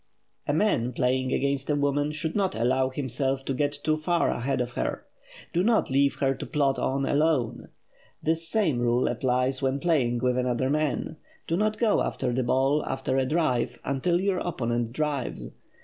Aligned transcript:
A 0.47 0.53
man, 0.53 0.93
playing 0.93 1.31
against 1.31 1.69
a 1.69 1.75
woman, 1.75 2.11
should 2.11 2.35
not 2.35 2.55
allow 2.55 2.89
himself 2.89 3.45
to 3.45 3.53
get 3.53 3.77
too 3.83 3.97
far 3.97 4.31
ahead 4.31 4.59
of 4.59 4.71
her. 4.71 5.05
Do 5.53 5.61
not 5.61 5.91
leave 5.91 6.15
her 6.15 6.33
to 6.33 6.45
plod 6.47 6.79
on 6.79 7.05
alone. 7.05 7.67
This 8.23 8.47
same 8.49 8.79
rule 8.79 9.07
applies 9.07 9.61
when 9.61 9.79
playing 9.79 10.17
with 10.17 10.39
another 10.39 10.71
man. 10.71 11.17
Do 11.45 11.55
not 11.55 11.77
go 11.77 12.01
after 12.01 12.33
the 12.33 12.41
ball 12.41 12.83
after 12.87 13.17
a 13.19 13.27
drive 13.27 13.77
until 13.85 14.19
your 14.19 14.39
opponent 14.39 14.91
drives. 14.91 15.51